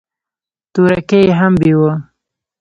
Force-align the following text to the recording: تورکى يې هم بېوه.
تورکى 0.73 1.19
يې 1.25 1.31
هم 1.39 1.53
بېوه. 1.61 1.93